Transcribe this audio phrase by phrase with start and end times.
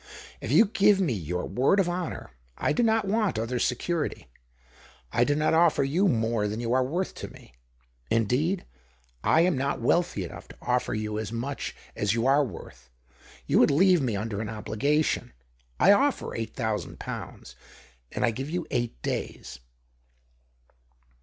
[0.41, 4.25] If you give me your word of honour, I do not want other security.
[5.11, 7.53] I do not ofler you more than you are worth to me—
[8.09, 8.65] indeed,
[9.23, 12.89] I am not wealthy enough to offer you as much as you are worth.
[13.45, 15.33] You would leave me under an obligation.
[15.79, 17.55] I offer eight thousand pounds,
[18.11, 19.59] and I give you eight days."